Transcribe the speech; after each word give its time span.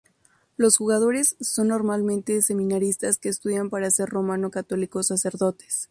Los 0.57 0.77
jugadores 0.77 1.35
son 1.41 1.67
normalmente 1.67 2.41
seminaristas 2.41 3.19
que 3.19 3.29
estudian 3.29 3.69
para 3.69 3.91
ser 3.91 4.09
romano 4.09 4.49
católicos 4.49 5.05
sacerdotes. 5.05 5.77